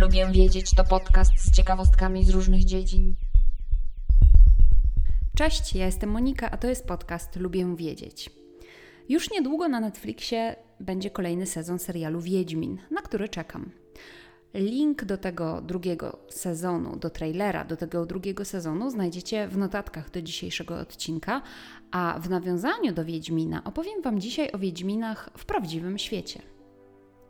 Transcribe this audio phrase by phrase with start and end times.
[0.00, 3.14] Lubię wiedzieć to podcast z ciekawostkami z różnych dziedzin.
[5.36, 8.30] Cześć, ja jestem Monika, a to jest podcast Lubię wiedzieć.
[9.08, 13.70] Już niedługo na Netflixie będzie kolejny sezon serialu Wiedźmin, na który czekam.
[14.54, 20.22] Link do tego drugiego sezonu, do trailera do tego drugiego sezonu znajdziecie w notatkach do
[20.22, 21.42] dzisiejszego odcinka,
[21.90, 26.42] a w nawiązaniu do Wiedźmina opowiem Wam dzisiaj o Wiedźminach w prawdziwym świecie.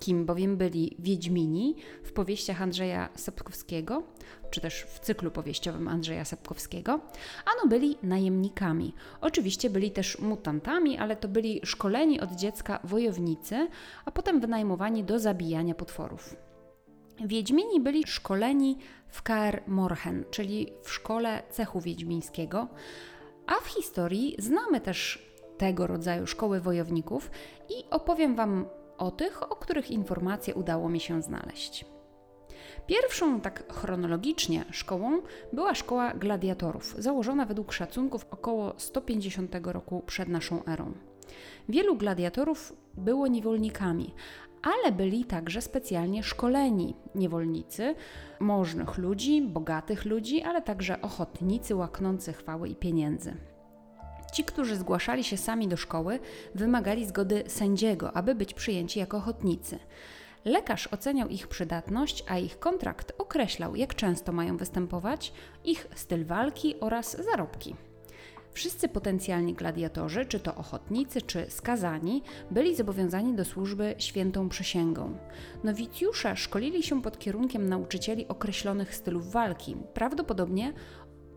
[0.00, 4.02] Kim bowiem byli Wiedźmini w powieściach Andrzeja Sapkowskiego,
[4.50, 6.92] czy też w cyklu powieściowym Andrzeja Sapkowskiego?
[7.44, 8.94] Ano byli najemnikami.
[9.20, 13.68] Oczywiście byli też mutantami, ale to byli szkoleni od dziecka wojownicy,
[14.04, 16.36] a potem wynajmowani do zabijania potworów.
[17.26, 22.68] Wiedźmini byli szkoleni w KR Morhen, czyli w szkole cechu wiedźmińskiego,
[23.46, 27.30] a w historii znamy też tego rodzaju szkoły wojowników
[27.68, 28.66] i opowiem Wam
[29.00, 31.84] o tych, o których informacje udało mi się znaleźć.
[32.86, 40.64] Pierwszą, tak chronologicznie, szkołą była szkoła gladiatorów, założona według szacunków około 150 roku przed naszą
[40.64, 40.92] erą.
[41.68, 44.14] Wielu gladiatorów było niewolnikami,
[44.62, 47.94] ale byli także specjalnie szkoleni niewolnicy,
[48.40, 53.36] możnych ludzi, bogatych ludzi, ale także ochotnicy łaknący chwały i pieniędzy.
[54.32, 56.18] Ci, którzy zgłaszali się sami do szkoły,
[56.54, 59.78] wymagali zgody sędziego, aby być przyjęci jako ochotnicy.
[60.44, 65.32] Lekarz oceniał ich przydatność, a ich kontrakt określał, jak często mają występować,
[65.64, 67.76] ich styl walki oraz zarobki.
[68.52, 75.16] Wszyscy potencjalni gladiatorzy, czy to ochotnicy, czy skazani, byli zobowiązani do służby świętą przysięgą.
[75.64, 80.72] Nowicjusze szkolili się pod kierunkiem nauczycieli określonych stylów walki, prawdopodobnie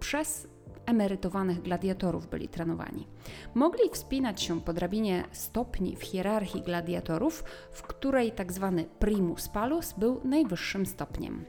[0.00, 0.48] przez
[0.90, 3.06] emerytowanych gladiatorów byli trenowani.
[3.54, 8.74] Mogli wspinać się po drabinie stopni w hierarchii gladiatorów, w której tzw.
[8.76, 11.44] Tak primus palus był najwyższym stopniem.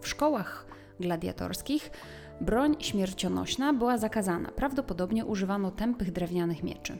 [0.00, 0.66] W szkołach
[1.00, 1.90] gladiatorskich
[2.40, 6.98] broń śmiercionośna była zakazana, prawdopodobnie używano tępych drewnianych mieczy.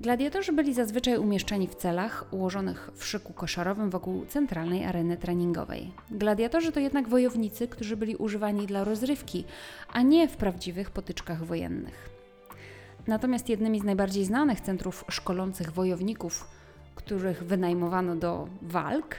[0.00, 5.92] Gladiatorzy byli zazwyczaj umieszczeni w celach ułożonych w szyku koszarowym wokół centralnej areny treningowej.
[6.10, 9.44] Gladiatorzy to jednak wojownicy, którzy byli używani dla rozrywki,
[9.92, 12.10] a nie w prawdziwych potyczkach wojennych.
[13.06, 16.48] Natomiast jednymi z najbardziej znanych centrów szkolących wojowników,
[16.94, 19.14] których wynajmowano do walk,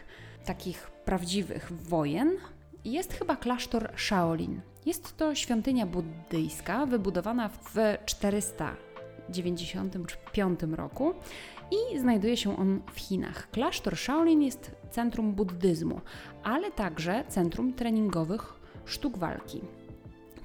[0.46, 2.32] takich prawdziwych wojen,
[2.86, 4.62] jest chyba klasztor Shaolin.
[4.86, 7.76] Jest to świątynia buddyjska wybudowana w
[8.06, 8.76] 400
[9.32, 11.14] 1995 roku
[11.72, 13.52] i znajduje się on w Chinach.
[13.52, 16.02] Klasztor Shaolin jest centrum buddyzmu,
[16.44, 18.54] ale także centrum treningowych
[18.86, 19.62] sztuk walki.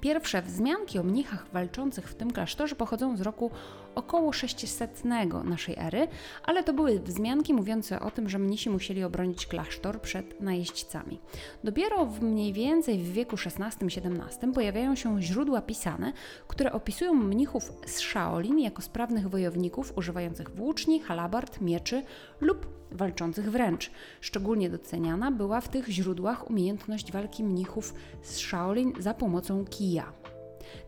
[0.04, 3.50] Pierwsze wzmianki o mnichach walczących w tym klasztorze pochodzą z roku
[3.94, 5.04] około 600
[5.44, 6.08] naszej ery,
[6.42, 11.20] ale to były wzmianki mówiące o tym, że mnisi musieli obronić klasztor przed najeźdźcami.
[11.64, 16.12] Dopiero w mniej więcej w wieku XVI-XVII pojawiają się źródła pisane,
[16.48, 22.02] które opisują mnichów z Shaolin jako sprawnych wojowników używających włóczni, halabart, mieczy
[22.40, 23.90] lub walczących wręcz.
[24.20, 29.93] Szczególnie doceniana była w tych źródłach umiejętność walki mnichów z Shaolin za pomocą kija.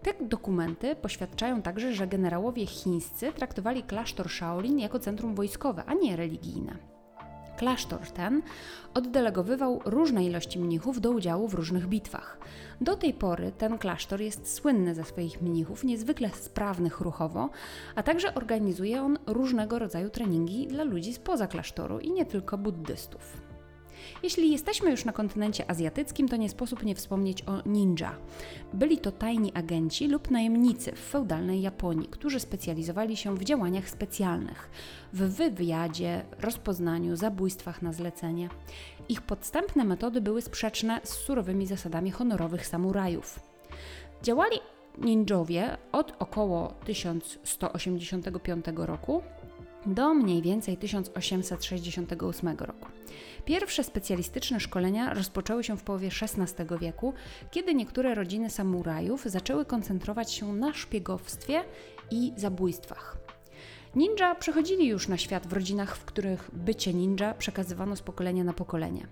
[0.02, 6.16] Te dokumenty poświadczają także, że generałowie chińscy traktowali klasztor Shaolin jako centrum wojskowe, a nie
[6.16, 6.76] religijne.
[7.56, 8.42] Klasztor ten
[8.94, 12.38] oddelegowywał różne ilości mnichów do udziału w różnych bitwach.
[12.80, 17.50] Do tej pory ten klasztor jest słynny ze swoich mnichów, niezwykle sprawnych ruchowo,
[17.94, 23.55] a także organizuje on różnego rodzaju treningi dla ludzi spoza klasztoru i nie tylko buddystów.
[24.22, 28.16] Jeśli jesteśmy już na kontynencie azjatyckim, to nie sposób nie wspomnieć o ninja.
[28.72, 34.70] Byli to tajni agenci lub najemnicy w feudalnej Japonii, którzy specjalizowali się w działaniach specjalnych,
[35.12, 38.48] w wywiadzie, rozpoznaniu, zabójstwach na zlecenie.
[39.08, 43.40] Ich podstępne metody były sprzeczne z surowymi zasadami honorowych samurajów.
[44.22, 44.56] Działali
[44.98, 49.22] ninjowie od około 1185 roku
[49.86, 52.88] do mniej więcej 1868 roku.
[53.44, 57.14] Pierwsze specjalistyczne szkolenia rozpoczęły się w połowie XVI wieku,
[57.50, 61.64] kiedy niektóre rodziny samurajów zaczęły koncentrować się na szpiegowstwie
[62.10, 63.15] i zabójstwach.
[63.96, 68.52] Ninja przechodzili już na świat w rodzinach, w których bycie ninja przekazywano z pokolenia na
[68.52, 69.06] pokolenie.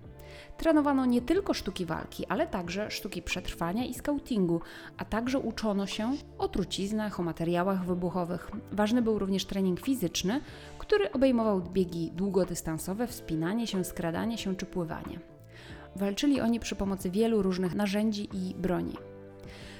[0.57, 4.61] Trenowano nie tylko sztuki walki, ale także sztuki przetrwania i skautingu,
[4.97, 8.51] a także uczono się o truciznach, o materiałach wybuchowych.
[8.71, 10.41] Ważny był również trening fizyczny,
[10.79, 15.19] który obejmował biegi długodystansowe, wspinanie się, skradanie się czy pływanie.
[15.95, 18.93] Walczyli oni przy pomocy wielu różnych narzędzi i broni.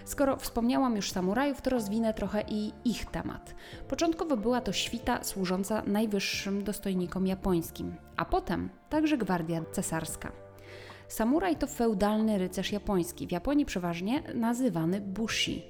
[0.05, 3.55] Skoro wspomniałam już samurajów, to rozwinę trochę i ich temat.
[3.87, 10.31] Początkowo była to świta służąca najwyższym dostojnikom japońskim, a potem także gwardia cesarska.
[11.07, 15.63] Samuraj to feudalny rycerz japoński, w Japonii przeważnie nazywany bushi.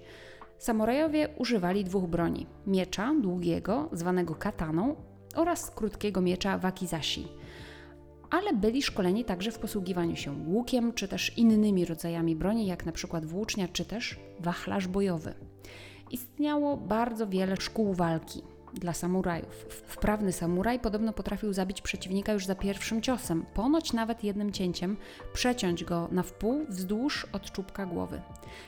[0.57, 4.95] Samurajowie używali dwóch broni: miecza długiego, zwanego kataną,
[5.35, 7.27] oraz krótkiego miecza wakizashi.
[8.29, 12.91] Ale byli szkoleni także w posługiwaniu się łukiem, czy też innymi rodzajami broni, jak na
[12.91, 15.33] przykład włócznia, czy też wachlarz bojowy.
[16.11, 18.41] Istniało bardzo wiele szkół walki
[18.79, 19.65] dla samurajów.
[19.87, 24.97] Wprawny samuraj podobno potrafił zabić przeciwnika już za pierwszym ciosem, ponoć nawet jednym cięciem,
[25.33, 28.21] przeciąć go na wpół wzdłuż od czubka głowy.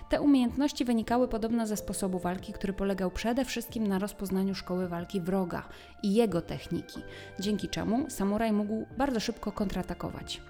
[0.10, 5.22] Te umiejętności wynikały podobno ze sposobu walki, który polegał przede wszystkim na rozpoznaniu szkoły walki
[5.22, 5.64] wroga
[6.04, 7.00] i jego techniki,
[7.40, 10.42] dzięki czemu samuraj mógł bardzo szybko kontratakować.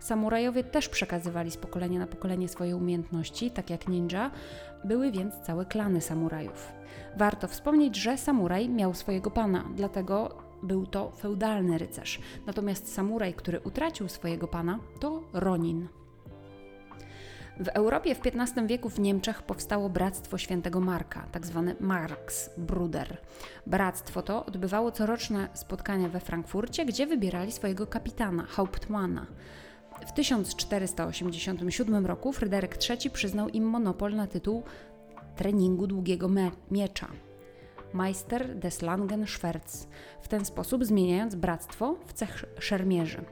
[0.00, 4.30] Samurajowie też przekazywali z pokolenia na pokolenie swoje umiejętności, tak jak ninja,
[4.84, 6.72] były więc całe klany samurajów.
[7.16, 12.20] Warto wspomnieć, że samuraj miał swojego pana, dlatego był to feudalny rycerz.
[12.46, 15.88] Natomiast samuraj, który utracił swojego pana, to Ronin.
[17.60, 21.64] W Europie w XV wieku w Niemczech powstało Bractwo Świętego Marka, tzw.
[21.66, 23.16] Tak Marksbruder.
[23.66, 29.26] Bractwo to odbywało coroczne spotkania we Frankfurcie, gdzie wybierali swojego kapitana, Hauptmana.
[30.06, 34.62] W 1487 roku Fryderyk III przyznał im monopol na tytuł
[35.36, 36.28] treningu długiego
[36.70, 37.08] miecza.
[37.92, 39.86] Meister des Langen Schwerz,
[40.22, 43.24] w ten sposób zmieniając bractwo w cech szermierzy.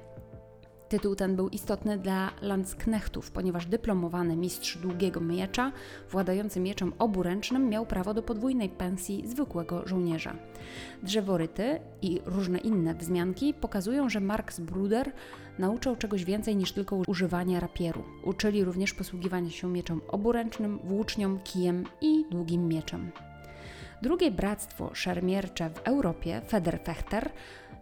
[0.95, 5.73] Tytuł ten był istotny dla landsknechtów, ponieważ dyplomowany mistrz długiego miecza,
[6.11, 10.37] władający mieczem oburęcznym, miał prawo do podwójnej pensji zwykłego żołnierza.
[11.03, 15.13] Drzeworyty i różne inne wzmianki pokazują, że Marx Bruder
[15.59, 18.05] nauczał czegoś więcej niż tylko używania rapieru.
[18.25, 23.13] Uczyli również posługiwania się mieczem oburęcznym, włócznią, kijem i długim mieczem.
[24.03, 27.31] Drugie bractwo szermiercze w Europie, Federfechter,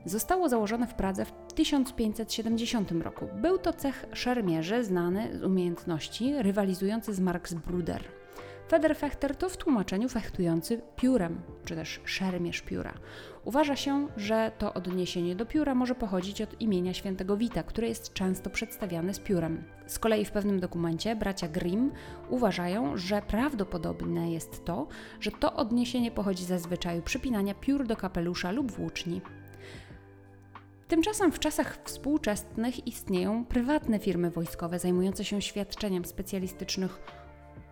[0.04, 3.28] zostało założone w Pradze w 1570 roku.
[3.34, 8.04] Był to cech szermierzy znany z umiejętności, rywalizujący z Marx Bruder.
[8.68, 12.94] Federfechter to w tłumaczeniu fechtujący piórem, czy też szermierz pióra.
[13.44, 18.12] Uważa się, że to odniesienie do pióra może pochodzić od imienia świętego Wita, które jest
[18.12, 19.64] często przedstawiane z piórem.
[19.86, 21.92] Z kolei w pewnym dokumencie bracia Grimm
[22.28, 24.86] uważają, że prawdopodobne jest to,
[25.20, 29.20] że to odniesienie pochodzi ze zwyczaju przypinania piór do kapelusza lub włóczni.
[30.92, 37.00] Tymczasem w czasach współczesnych istnieją prywatne firmy wojskowe zajmujące się świadczeniem specjalistycznych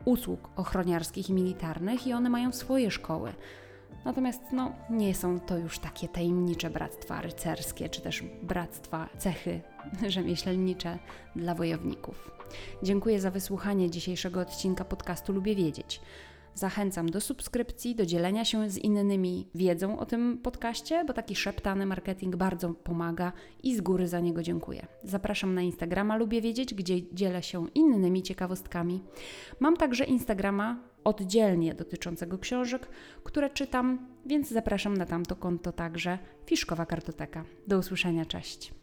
[0.05, 3.33] usług ochroniarskich i militarnych i one mają swoje szkoły.
[4.05, 9.61] Natomiast no, nie są to już takie tajemnicze bractwa rycerskie, czy też bractwa cechy
[10.09, 10.99] rzemieślnicze
[11.37, 12.31] dla wojowników.
[12.83, 16.01] Dziękuję za wysłuchanie dzisiejszego odcinka podcastu Lubię Wiedzieć.
[16.61, 21.87] Zachęcam do subskrypcji, do dzielenia się z innymi wiedzą o tym podcaście, bo taki szeptany
[21.87, 24.87] marketing bardzo pomaga i z góry za niego dziękuję.
[25.05, 29.03] Zapraszam na Instagrama Lubię Wiedzieć, gdzie dzielę się innymi ciekawostkami.
[29.61, 32.89] Mam także Instagrama oddzielnie dotyczącego książek,
[33.25, 37.45] które czytam, więc zapraszam na tamto konto także Fiszkowa Kartoteka.
[37.67, 38.75] Do usłyszenia, cześć.